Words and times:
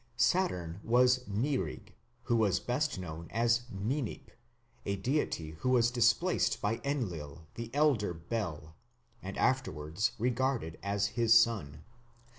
Saturn 0.17 0.79
was 0.83 1.27
Nirig, 1.29 1.93
who 2.23 2.43
is 2.45 2.59
best 2.59 2.97
known 2.97 3.27
as 3.29 3.65
Ninip, 3.71 4.29
a 4.83 4.95
deity 4.95 5.51
who 5.59 5.69
was 5.69 5.91
displaced 5.91 6.59
by 6.59 6.81
Enlil, 6.83 7.45
the 7.53 7.69
elder 7.71 8.11
Bel, 8.11 8.73
and 9.21 9.37
afterwards 9.37 10.13
regarded 10.17 10.79
as 10.81 11.09
his 11.09 11.35
son. 11.37 11.83